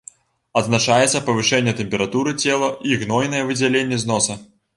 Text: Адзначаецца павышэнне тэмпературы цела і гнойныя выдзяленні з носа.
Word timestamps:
Адзначаецца 0.61 1.21
павышэнне 1.27 1.73
тэмпературы 1.81 2.33
цела 2.47 2.71
і 2.93 2.99
гнойныя 3.03 3.47
выдзяленні 3.53 4.03
з 4.07 4.11
носа. 4.15 4.41